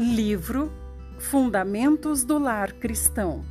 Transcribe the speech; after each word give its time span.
Livro 0.00 0.70
Fundamentos 1.18 2.22
do 2.22 2.38
Lar 2.38 2.72
Cristão. 2.74 3.44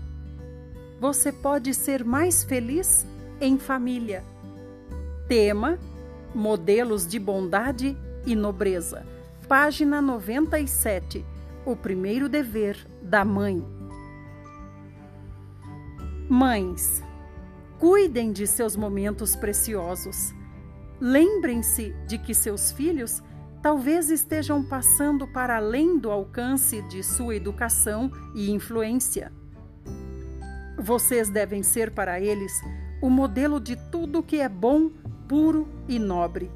Você 0.97 1.29
pode 1.29 1.73
ser 1.73 2.05
mais 2.05 2.41
feliz 2.41 3.05
em 3.41 3.59
família. 3.59 4.23
Tema: 5.27 5.77
Modelos 6.33 7.05
de 7.05 7.19
bondade 7.19 7.97
e 8.25 8.33
nobreza. 8.33 9.05
Página 9.45 10.01
97. 10.01 11.25
O 11.65 11.75
primeiro 11.75 12.29
dever 12.29 12.77
da 13.01 13.25
mãe. 13.25 13.61
Mães, 16.29 17.03
cuidem 17.77 18.31
de 18.31 18.47
seus 18.47 18.77
momentos 18.77 19.35
preciosos. 19.35 20.33
Lembrem-se 21.01 21.93
de 22.07 22.17
que 22.17 22.33
seus 22.33 22.71
filhos 22.71 23.21
talvez 23.61 24.09
estejam 24.09 24.63
passando 24.63 25.27
para 25.27 25.57
além 25.57 25.97
do 25.97 26.11
alcance 26.11 26.81
de 26.83 27.03
sua 27.03 27.35
educação 27.35 28.11
e 28.35 28.51
influência. 28.51 29.31
Vocês 30.77 31.29
devem 31.29 31.63
ser 31.63 31.91
para 31.91 32.19
eles 32.19 32.51
o 33.01 33.09
modelo 33.09 33.59
de 33.59 33.75
tudo 33.75 34.23
que 34.23 34.39
é 34.39 34.49
bom, 34.49 34.89
puro 35.27 35.67
e 35.87 35.99
nobre. 35.99 36.51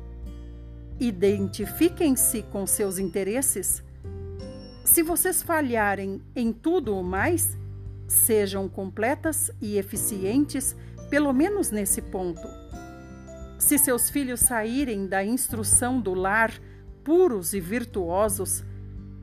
Identifiquem-se 1.00 2.44
com 2.44 2.66
seus 2.68 3.00
interesses. 3.00 3.84
Se 4.84 5.02
vocês 5.02 5.42
falharem 5.42 6.22
em 6.36 6.54
tudo 6.54 6.95
o 6.95 7.04
mais, 7.04 7.58
sejam 8.08 8.70
completas 8.70 9.52
e 9.62 9.78
eficientes, 9.78 10.76
pelo 11.09 11.34
menos 11.34 11.72
nesse 11.72 12.02
ponto. 12.02 12.48
Se 13.58 13.78
seus 13.78 14.09
filhos 14.09 14.42
saírem 14.42 15.08
da 15.08 15.23
instrução 15.23 16.00
do 16.00 16.14
lar 16.14 16.52
puros 17.04 17.54
e 17.54 17.60
virtuosos, 17.60 18.64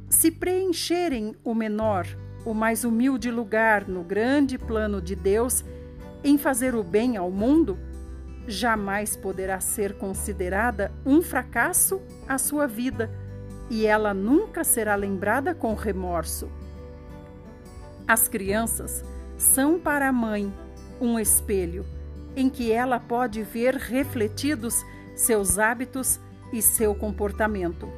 se 0.09 0.31
preencherem 0.31 1.35
o 1.45 1.55
menor, 1.55 2.07
o 2.45 2.55
mais 2.55 2.85
humilde 2.85 3.31
lugar 3.31 3.87
no 3.87 4.03
grande 4.03 4.59
plano 4.59 5.03
de 5.03 5.15
Deus 5.15 5.65
em 6.25 6.39
fazer 6.39 6.75
o 6.75 6.83
bem 6.83 7.17
ao 7.17 7.31
mundo, 7.31 7.79
jamais 8.47 9.17
poderá 9.17 9.61
ser 9.61 9.95
considerada 9.99 10.91
um 11.05 11.21
fracasso 11.21 12.01
a 12.27 12.39
sua 12.39 12.67
vida 12.67 13.11
e 13.71 13.87
ela 13.87 14.15
nunca 14.15 14.65
será 14.65 14.95
lembrada 14.95 15.55
com 15.55 15.75
remorso. 15.75 16.51
As 18.07 18.27
crianças 18.27 19.05
são 19.37 19.79
para 19.79 20.09
a 20.09 20.13
mãe 20.13 20.53
um 21.01 21.19
espelho 21.19 21.85
em 22.35 22.49
que 22.49 22.73
ela 22.73 22.99
pode 22.99 23.43
ver 23.43 23.75
refletidos 23.75 24.85
seus 25.15 25.59
hábitos 25.59 26.19
e 26.53 26.63
seu 26.63 26.95
comportamento. 26.95 27.89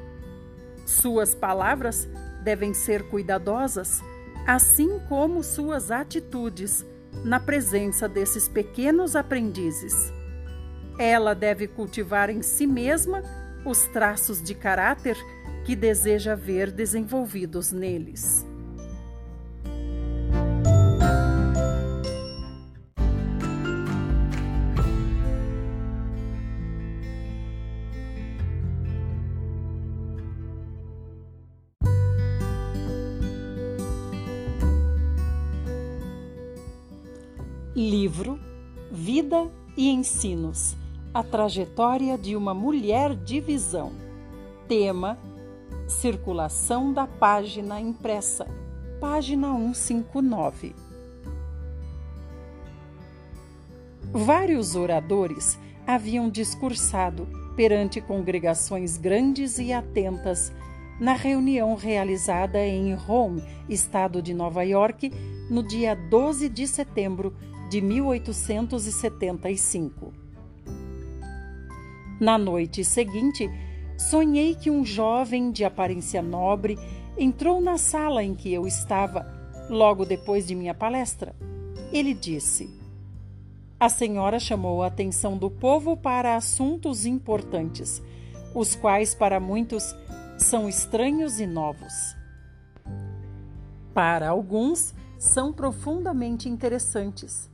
Suas 0.86 1.34
palavras 1.34 2.08
devem 2.42 2.74
ser 2.74 3.08
cuidadosas, 3.08 4.02
assim 4.46 4.98
como 5.08 5.42
suas 5.42 5.90
atitudes, 5.90 6.84
na 7.24 7.38
presença 7.38 8.08
desses 8.08 8.48
pequenos 8.48 9.14
aprendizes. 9.14 10.12
Ela 10.98 11.34
deve 11.34 11.66
cultivar 11.66 12.30
em 12.30 12.42
si 12.42 12.66
mesma 12.66 13.22
os 13.64 13.82
traços 13.84 14.42
de 14.42 14.54
caráter 14.54 15.16
que 15.64 15.76
deseja 15.76 16.34
ver 16.34 16.70
desenvolvidos 16.70 17.72
neles. 17.72 18.46
Livro 37.74 38.36
Vida 38.90 39.48
e 39.76 39.90
Ensinos 39.90 40.74
A 41.14 41.22
trajetória 41.22 42.18
de 42.18 42.34
uma 42.34 42.52
mulher 42.52 43.14
de 43.14 43.40
visão. 43.40 43.92
Tema: 44.66 45.16
Circulação 45.86 46.92
da 46.92 47.06
página 47.06 47.80
impressa. 47.80 48.44
Página 49.00 49.52
159. 49.52 50.74
Vários 54.12 54.74
oradores 54.74 55.56
haviam 55.86 56.28
discursado 56.28 57.28
perante 57.54 58.00
congregações 58.00 58.96
grandes 58.96 59.60
e 59.60 59.72
atentas 59.72 60.52
na 60.98 61.14
reunião 61.14 61.76
realizada 61.76 62.66
em 62.66 62.92
Rome, 62.94 63.44
estado 63.68 64.20
de 64.20 64.34
Nova 64.34 64.64
York, 64.64 65.12
no 65.48 65.62
dia 65.62 65.94
12 65.94 66.48
de 66.48 66.66
setembro 66.66 67.32
de 67.70 67.80
1875. 67.80 70.12
Na 72.20 72.36
noite 72.36 72.84
seguinte, 72.84 73.48
sonhei 73.96 74.56
que 74.56 74.68
um 74.68 74.84
jovem 74.84 75.52
de 75.52 75.64
aparência 75.64 76.20
nobre 76.20 76.76
entrou 77.16 77.60
na 77.60 77.78
sala 77.78 78.24
em 78.24 78.34
que 78.34 78.52
eu 78.52 78.66
estava, 78.66 79.24
logo 79.70 80.04
depois 80.04 80.48
de 80.48 80.56
minha 80.56 80.74
palestra. 80.74 81.32
Ele 81.92 82.12
disse: 82.12 82.68
A 83.78 83.88
senhora 83.88 84.40
chamou 84.40 84.82
a 84.82 84.88
atenção 84.88 85.38
do 85.38 85.48
povo 85.48 85.96
para 85.96 86.34
assuntos 86.34 87.06
importantes, 87.06 88.02
os 88.52 88.74
quais 88.74 89.14
para 89.14 89.38
muitos 89.38 89.94
são 90.36 90.68
estranhos 90.68 91.38
e 91.38 91.46
novos. 91.46 92.16
Para 93.94 94.30
alguns, 94.30 94.92
são 95.18 95.52
profundamente 95.52 96.48
interessantes. 96.48 97.49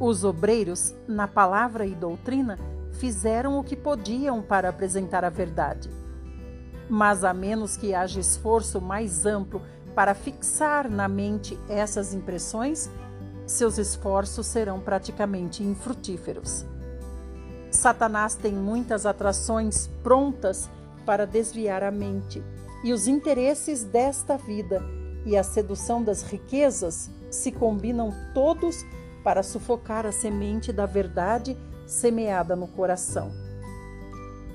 Os 0.00 0.22
obreiros, 0.22 0.94
na 1.08 1.26
palavra 1.26 1.84
e 1.84 1.94
doutrina, 1.94 2.56
fizeram 2.92 3.58
o 3.58 3.64
que 3.64 3.74
podiam 3.74 4.40
para 4.40 4.68
apresentar 4.68 5.24
a 5.24 5.30
verdade. 5.30 5.90
Mas 6.88 7.24
a 7.24 7.34
menos 7.34 7.76
que 7.76 7.94
haja 7.94 8.20
esforço 8.20 8.80
mais 8.80 9.26
amplo 9.26 9.60
para 9.96 10.14
fixar 10.14 10.88
na 10.88 11.08
mente 11.08 11.58
essas 11.68 12.14
impressões, 12.14 12.88
seus 13.44 13.76
esforços 13.76 14.46
serão 14.46 14.78
praticamente 14.78 15.64
infrutíferos. 15.64 16.64
Satanás 17.70 18.36
tem 18.36 18.52
muitas 18.52 19.04
atrações 19.04 19.88
prontas 20.02 20.70
para 21.04 21.26
desviar 21.26 21.82
a 21.82 21.90
mente, 21.90 22.42
e 22.84 22.92
os 22.92 23.08
interesses 23.08 23.82
desta 23.82 24.36
vida 24.36 24.80
e 25.26 25.36
a 25.36 25.42
sedução 25.42 26.02
das 26.02 26.22
riquezas 26.22 27.10
se 27.30 27.50
combinam 27.50 28.14
todos 28.32 28.84
para 29.22 29.42
sufocar 29.42 30.06
a 30.06 30.12
semente 30.12 30.72
da 30.72 30.86
verdade 30.86 31.56
semeada 31.86 32.54
no 32.54 32.68
coração. 32.68 33.30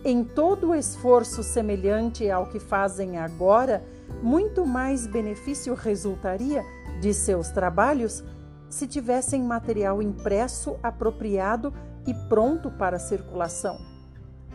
Em 0.06 0.24
todo 0.24 0.70
o 0.70 0.76
esforço 0.76 1.42
semelhante 1.42 2.30
ao 2.30 2.48
que 2.48 2.60
fazem 2.60 3.18
agora, 3.18 3.84
muito 4.22 4.66
mais 4.66 5.08
benefício 5.08 5.74
resultaria 5.74 6.64
de 7.00 7.14
seus 7.14 7.50
trabalhos 7.50 8.24
se 8.70 8.88
tivessem 8.88 9.42
material 9.44 10.02
impresso 10.02 10.78
apropriado 10.82 11.74
e 12.06 12.14
pronto 12.28 12.72
para 12.72 13.00
circulação. 13.00 13.78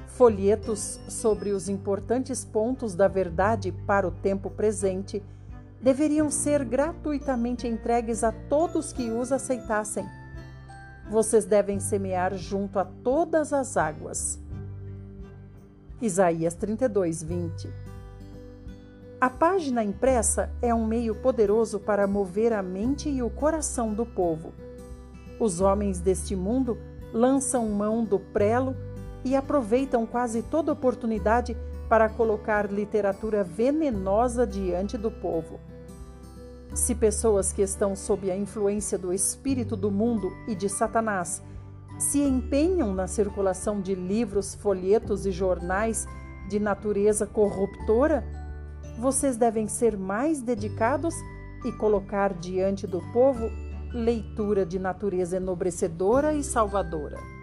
Folhetos 0.07 0.99
sobre 1.09 1.53
os 1.53 1.69
importantes 1.69 2.45
pontos 2.45 2.95
da 2.95 3.07
verdade 3.07 3.73
para 3.87 4.09
o 4.09 4.11
tempo 4.11 4.51
presente 4.51 5.23
deveriam 5.81 6.31
ser 6.31 6.65
gratuitamente 6.65 7.67
entregues 7.67 8.25
a 8.25 8.33
todos 8.33 8.93
que 8.93 9.11
os 9.11 9.33
aceitassem. 9.33 10.07
Vocês 11.09 11.45
devem 11.45 11.81
semear 11.81 12.35
junto 12.35 12.79
a 12.79 12.85
todas 12.85 13.53
as 13.53 13.77
águas. 13.77 14.39
Isaías 16.01 16.55
32, 16.55 17.23
20. 17.23 17.73
A 19.21 19.29
página 19.29 19.83
impressa 19.83 20.51
é 20.63 20.73
um 20.73 20.87
meio 20.87 21.15
poderoso 21.15 21.81
para 21.81 22.07
mover 22.07 22.53
a 22.53 22.63
mente 22.63 23.09
e 23.09 23.23
o 23.23 23.31
coração 23.31 23.93
do 23.93 24.07
povo. 24.07 24.53
Os 25.41 25.61
homens 25.61 26.01
deste 26.01 26.37
mundo 26.37 26.79
lançam 27.13 27.69
mão 27.69 28.05
do 28.05 28.19
prelo 28.19 28.77
e 29.25 29.35
aproveitam 29.35 30.07
quase 30.07 30.43
toda 30.43 30.73
oportunidade 30.73 31.57
para 31.89 32.09
colocar 32.09 32.71
literatura 32.71 33.43
venenosa 33.43 34.47
diante 34.47 34.99
do 34.99 35.11
povo. 35.11 35.59
Se 36.75 36.95
pessoas 36.95 37.53
que 37.53 37.63
estão 37.63 37.97
sob 37.97 38.31
a 38.31 38.37
influência 38.37 38.99
do 38.99 39.13
espírito 39.13 39.75
do 39.75 39.91
mundo 39.91 40.31
e 40.47 40.55
de 40.55 40.69
Satanás 40.69 41.43
se 41.99 42.21
empenham 42.21 42.95
na 42.95 43.07
circulação 43.07 43.81
de 43.81 43.95
livros, 43.95 44.55
folhetos 44.55 45.27
e 45.27 45.33
jornais 45.33 46.07
de 46.49 46.61
natureza 46.61 47.27
corruptora, 47.27 48.25
vocês 48.99 49.37
devem 49.37 49.67
ser 49.67 49.97
mais 49.97 50.41
dedicados 50.41 51.15
e 51.65 51.73
colocar 51.73 52.35
diante 52.35 52.87
do 52.87 53.01
povo 53.13 53.51
leitura 53.93 54.65
de 54.65 54.79
natureza 54.79 55.39
enobrecedora 55.39 56.35
e 56.35 56.45
salvadora. 56.45 57.38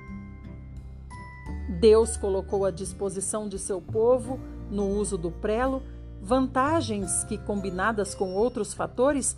Deus 1.68 2.16
colocou 2.16 2.66
à 2.66 2.72
disposição 2.72 3.50
de 3.50 3.58
seu 3.58 3.82
povo, 3.82 4.40
no 4.70 4.88
uso 4.88 5.18
do 5.18 5.32
prelo, 5.32 5.82
vantagens 6.22 7.24
que, 7.24 7.38
combinadas 7.38 8.14
com 8.14 8.34
outros 8.34 8.74
fatores, 8.74 9.38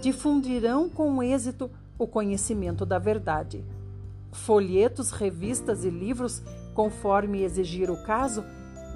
difundirão 0.00 0.88
com 0.88 1.22
êxito 1.22 1.70
o 1.98 2.06
conhecimento 2.06 2.84
da 2.84 2.98
verdade. 2.98 3.64
Folhetos, 4.32 5.10
revistas 5.10 5.84
e 5.84 5.90
livros, 5.90 6.42
conforme 6.74 7.42
exigir 7.42 7.90
o 7.90 8.02
caso, 8.02 8.44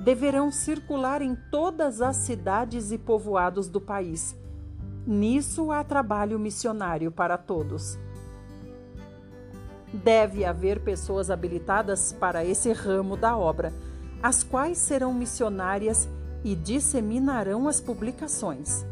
deverão 0.00 0.50
circular 0.50 1.22
em 1.22 1.36
todas 1.50 2.00
as 2.00 2.16
cidades 2.16 2.90
e 2.92 2.98
povoados 2.98 3.68
do 3.68 3.80
país. 3.80 4.36
Nisso 5.06 5.72
há 5.72 5.82
trabalho 5.82 6.38
missionário 6.38 7.10
para 7.10 7.38
todos. 7.38 7.98
Deve 9.92 10.44
haver 10.44 10.80
pessoas 10.80 11.30
habilitadas 11.30 12.12
para 12.12 12.44
esse 12.44 12.72
ramo 12.72 13.16
da 13.16 13.36
obra, 13.36 13.72
as 14.22 14.42
quais 14.42 14.78
serão 14.78 15.14
missionárias 15.14 16.08
e 16.44 16.54
disseminarão 16.54 17.66
as 17.66 17.80
publicações. 17.80 18.84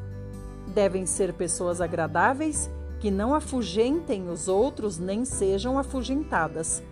Devem 0.69 1.07
ser 1.07 1.33
pessoas 1.35 1.81
agradáveis 1.81 2.71
que 2.99 3.11
não 3.11 3.35
afugentem 3.35 4.29
os 4.29 4.49
outros 4.49 4.99
nem 4.99 5.25
sejam 5.25 5.79
afugentadas. 5.79 6.83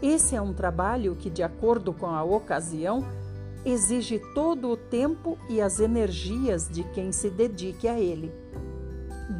Esse 0.00 0.36
é 0.36 0.40
um 0.40 0.54
trabalho 0.54 1.16
que, 1.16 1.28
de 1.28 1.42
acordo 1.42 1.92
com 1.92 2.06
a 2.06 2.22
ocasião, 2.22 3.04
exige 3.64 4.18
todo 4.34 4.70
o 4.70 4.76
tempo 4.76 5.36
e 5.48 5.60
as 5.60 5.80
energias 5.80 6.68
de 6.68 6.84
quem 6.84 7.12
se 7.12 7.28
dedique 7.28 7.86
a 7.86 7.98
ele. 7.98 8.32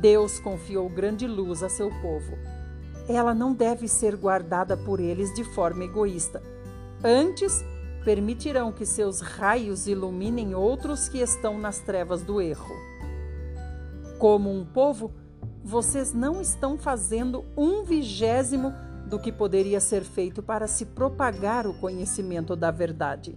Deus 0.00 0.38
confiou 0.38 0.88
grande 0.88 1.26
luz 1.26 1.62
a 1.62 1.68
seu 1.68 1.90
povo. 2.02 2.36
Ela 3.12 3.34
não 3.34 3.52
deve 3.52 3.88
ser 3.88 4.14
guardada 4.14 4.76
por 4.76 5.00
eles 5.00 5.34
de 5.34 5.42
forma 5.42 5.82
egoísta. 5.82 6.40
Antes, 7.02 7.64
permitirão 8.04 8.70
que 8.70 8.86
seus 8.86 9.20
raios 9.20 9.88
iluminem 9.88 10.54
outros 10.54 11.08
que 11.08 11.18
estão 11.18 11.58
nas 11.58 11.80
trevas 11.80 12.22
do 12.22 12.40
erro. 12.40 12.72
Como 14.16 14.48
um 14.48 14.64
povo, 14.64 15.12
vocês 15.64 16.14
não 16.14 16.40
estão 16.40 16.78
fazendo 16.78 17.44
um 17.56 17.82
vigésimo 17.82 18.72
do 19.06 19.18
que 19.18 19.32
poderia 19.32 19.80
ser 19.80 20.04
feito 20.04 20.40
para 20.40 20.68
se 20.68 20.86
propagar 20.86 21.66
o 21.66 21.74
conhecimento 21.74 22.54
da 22.54 22.70
verdade. 22.70 23.36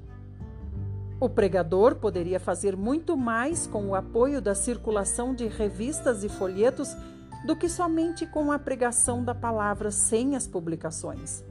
O 1.19 1.27
pregador 1.27 1.95
poderia 1.95 2.39
fazer 2.39 2.77
muito 2.77 3.17
mais 3.17 3.65
com 3.65 3.87
o 3.87 3.95
apoio 3.95 4.39
da 4.39 4.53
circulação 4.53 5.33
de 5.33 5.47
revistas 5.47 6.23
e 6.23 6.29
folhetos 6.29 6.95
do 7.43 7.55
que 7.55 7.67
somente 7.67 8.25
com 8.25 8.51
a 8.51 8.59
pregação 8.59 9.23
da 9.23 9.35
palavra 9.35 9.91
sem 9.91 10.35
as 10.35 10.47
publicações. 10.47 11.43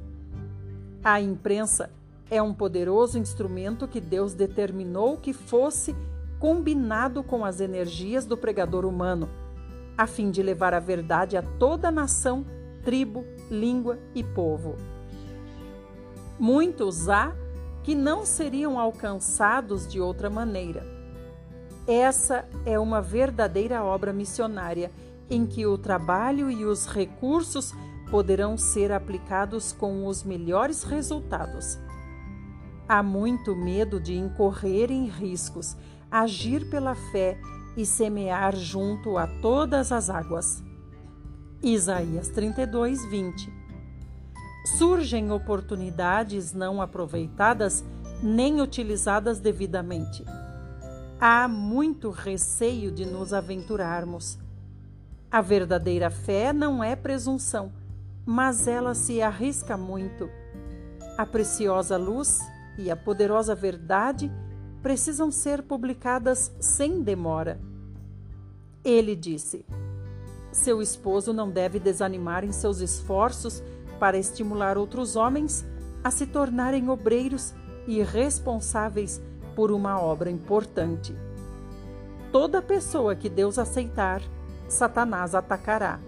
A 1.05 1.21
imprensa 1.21 1.91
é 2.31 2.41
um 2.41 2.55
poderoso 2.55 3.19
instrumento 3.19 3.87
que 3.87 4.01
Deus 4.01 4.35
determinou 4.35 5.19
que 5.19 5.33
fosse 5.33 5.95
combinado 6.39 7.23
com 7.23 7.45
as 7.45 7.61
energias 7.61 8.25
do 8.25 8.37
pregador 8.37 8.85
humano, 8.85 9.29
a 9.97 10.07
fim 10.07 10.31
de 10.31 10.43
levar 10.43 10.75
a 10.75 10.81
verdade 10.81 11.37
a 11.37 11.43
toda 11.43 11.91
nação, 11.91 12.45
tribo, 12.83 13.25
língua 13.51 13.99
e 14.15 14.25
povo. 14.25 14.77
Muitos 16.39 17.09
há 17.09 17.35
que 17.83 17.95
não 17.95 18.25
seriam 18.25 18.79
alcançados 18.79 19.87
de 19.87 20.01
outra 20.01 20.31
maneira. 20.31 20.85
Essa 21.87 22.49
é 22.65 22.79
uma 22.79 23.03
verdadeira 23.03 23.85
obra 23.85 24.13
missionária 24.13 24.91
em 25.33 25.47
que 25.47 25.67
o 25.67 25.79
trabalho 25.79 26.51
e 26.51 26.65
os 26.65 26.87
recursos 26.87 27.73
poderão 28.11 28.59
ser 28.59 28.93
aplicados 28.93 29.73
com 29.73 30.07
os 30.07 30.23
melhores 30.23 30.83
resultados. 30.83 31.79
Há 32.87 33.03
muito 33.03 33.57
medo 33.57 33.99
de 33.99 34.15
incorrer 34.15 34.91
em 34.91 35.09
riscos, 35.09 35.75
agir 36.11 36.69
pela 36.69 36.95
fé 36.95 37.41
e 37.75 37.87
semear 37.87 38.55
junto 38.55 39.17
a 39.17 39.27
todas 39.41 39.91
as 39.91 40.11
águas. 40.11 40.63
Isaías 41.63 42.29
32, 42.29 43.07
20. 43.07 43.51
Surgem 44.77 45.33
oportunidades 45.33 46.53
não 46.53 46.83
aproveitadas 46.83 47.83
nem 48.23 48.61
utilizadas 48.61 49.41
devidamente. 49.41 50.23
Há 51.19 51.49
muito 51.49 52.11
receio 52.11 52.93
de 52.93 53.07
nos 53.07 53.33
aventurarmos. 53.33 54.42
A 55.33 55.41
verdadeira 55.41 56.11
fé 56.11 56.53
não 56.53 56.85
é 56.85 56.95
presunção, 56.95 57.73
mas 58.27 58.69
ela 58.69 58.95
se 58.95 59.23
arrisca 59.23 59.79
muito. 59.79 60.29
A 61.17 61.25
preciosa 61.25 61.97
luz 61.97 62.39
e 62.77 62.91
a 62.91 62.97
poderosa 62.97 63.55
verdade 63.55 64.31
precisam 64.83 65.31
ser 65.31 65.63
publicadas 65.63 66.53
sem 66.61 67.01
demora. 67.01 67.59
Ele 68.85 69.17
disse: 69.17 69.65
Seu 70.53 70.83
esposo 70.83 71.33
não 71.33 71.51
deve 71.51 71.81
desanimar 71.81 72.45
em 72.45 72.53
seus 72.53 72.81
esforços 72.81 73.63
para 73.99 74.19
estimular 74.19 74.77
outros 74.77 75.17
homens 75.17 75.65
a 76.05 76.11
se 76.11 76.27
tornarem 76.27 76.91
obreiros 76.91 77.55
e 77.87 78.03
responsáveis 78.03 79.19
por 79.57 79.73
uma 79.73 79.99
obra 79.99 80.31
importante. 80.31 81.17
Toda 82.31 82.61
pessoa 82.61 83.17
que 83.17 83.31
Deus 83.31 83.59
aceitar, 83.59 84.21
Satanás 84.73 85.35
atacará. 85.35 86.01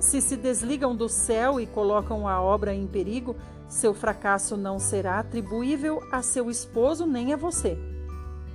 Se 0.00 0.22
se 0.22 0.34
desligam 0.34 0.96
do 0.96 1.10
céu 1.10 1.60
e 1.60 1.66
colocam 1.66 2.26
a 2.26 2.40
obra 2.40 2.74
em 2.74 2.86
perigo, 2.86 3.36
seu 3.68 3.92
fracasso 3.92 4.56
não 4.56 4.78
será 4.78 5.18
atribuível 5.18 6.02
a 6.10 6.22
seu 6.22 6.50
esposo 6.50 7.06
nem 7.06 7.34
a 7.34 7.36
você, 7.36 7.78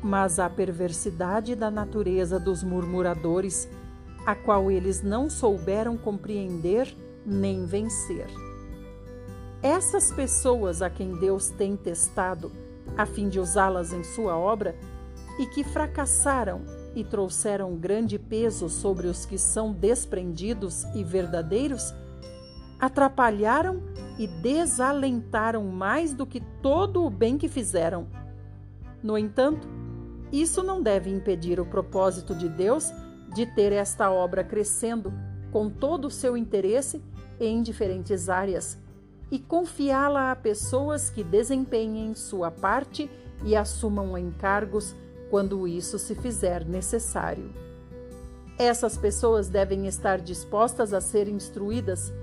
mas 0.02 0.40
à 0.40 0.50
perversidade 0.50 1.56
da 1.56 1.70
natureza 1.70 2.40
dos 2.40 2.64
murmuradores, 2.64 3.70
a 4.26 4.34
qual 4.34 4.72
eles 4.72 5.04
não 5.04 5.30
souberam 5.30 5.96
compreender 5.98 6.98
nem 7.24 7.64
vencer. 7.64 8.28
Essas 9.62 10.12
pessoas 10.12 10.82
a 10.82 10.90
quem 10.90 11.14
Deus 11.20 11.50
tem 11.50 11.78
testado, 11.78 12.52
a 12.98 13.06
fim 13.06 13.30
de 13.30 13.40
usá-las 13.40 13.94
em 13.94 14.04
sua 14.04 14.36
obra, 14.36 14.76
e 15.38 15.46
que 15.46 15.64
fracassaram 15.64 16.85
e 16.96 17.04
trouxeram 17.04 17.76
grande 17.76 18.18
peso 18.18 18.70
sobre 18.70 19.08
os 19.08 19.26
que 19.26 19.38
são 19.38 19.74
desprendidos 19.74 20.86
e 20.96 21.04
verdadeiros, 21.04 21.94
atrapalharam 22.80 23.82
e 24.18 24.28
desalentaram 24.28 25.64
mais 25.66 26.14
do 26.14 26.26
que 26.26 26.42
todo 26.62 27.04
o 27.04 27.10
bem 27.10 27.38
que 27.38 27.50
fizeram. 27.50 28.08
No 29.04 29.18
entanto, 29.18 29.68
isso 30.32 30.64
não 30.64 30.82
deve 30.82 31.10
impedir 31.10 31.60
o 31.60 31.66
propósito 31.66 32.34
de 32.34 32.50
Deus 32.50 32.92
de 33.34 33.46
ter 33.46 33.72
esta 33.72 34.10
obra 34.10 34.44
crescendo 34.44 35.14
com 35.52 35.70
todo 35.70 36.06
o 36.06 36.12
seu 36.12 36.36
interesse 36.38 37.04
em 37.40 37.62
diferentes 37.62 38.30
áreas 38.30 38.82
e 39.30 39.40
confiá-la 39.40 40.32
a 40.32 40.36
pessoas 40.36 41.10
que 41.10 41.24
desempenhem 41.24 42.14
sua 42.14 42.50
parte 42.50 43.10
e 43.44 43.56
assumam 43.56 44.18
encargos 44.18 44.96
quando 45.30 45.68
isso 45.68 45.98
se 46.00 46.16
fizer 46.16 46.66
necessário. 46.66 47.50
Essas 48.58 48.98
pessoas 48.98 49.50
devem 49.50 49.88
estar 49.88 50.20
dispostas 50.20 50.94
a 50.94 51.02
ser 51.02 51.28
instruídas 51.28 52.14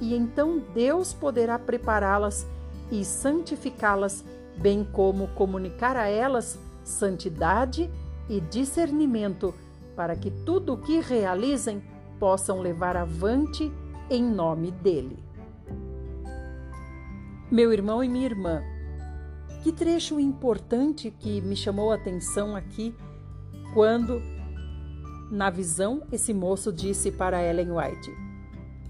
e 0.00 0.14
então 0.14 0.62
Deus 0.74 1.12
poderá 1.12 1.58
prepará-las 1.58 2.46
e 2.90 3.04
santificá-las, 3.04 4.24
bem 4.56 4.84
como 4.84 5.28
comunicar 5.28 5.96
a 5.96 6.06
elas 6.06 6.58
santidade 6.84 7.90
e 8.28 8.40
discernimento, 8.40 9.54
para 9.94 10.16
que 10.16 10.30
tudo 10.30 10.74
o 10.74 10.78
que 10.78 11.00
realizem 11.00 11.82
possam 12.18 12.60
levar 12.60 12.96
avante 12.96 13.70
em 14.08 14.22
nome 14.22 14.70
dele. 14.70 15.18
Meu 17.50 17.72
irmão 17.72 18.02
e 18.02 18.08
minha 18.08 18.26
irmã, 18.26 18.62
que 19.62 19.72
trecho 19.72 20.20
importante 20.20 21.10
que 21.10 21.40
me 21.40 21.56
chamou 21.56 21.90
a 21.92 21.96
atenção 21.96 22.54
aqui 22.54 22.94
quando, 23.74 24.22
na 25.30 25.50
visão, 25.50 26.02
esse 26.10 26.32
moço 26.32 26.72
disse 26.72 27.10
para 27.10 27.42
Ellen 27.42 27.72
White: 27.72 28.10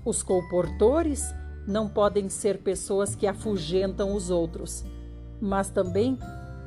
os 0.05 0.23
colportores 0.23 1.35
não 1.67 1.89
podem 1.89 2.29
ser 2.29 2.59
pessoas 2.59 3.15
que 3.15 3.27
afugentam 3.27 4.15
os 4.15 4.31
outros, 4.31 4.85
mas 5.41 5.71
também 5.71 6.19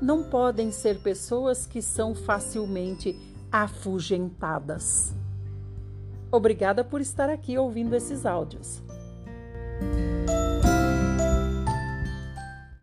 não 0.01 0.23
podem 0.23 0.71
ser 0.71 1.01
pessoas 1.01 1.65
que 1.65 1.81
são 1.81 2.13
facilmente 2.13 3.17
afugentadas. 3.51 5.13
Obrigada 6.31 6.83
por 6.83 7.01
estar 7.01 7.29
aqui 7.29 7.57
ouvindo 7.57 7.95
esses 7.95 8.25
áudios. 8.25 8.81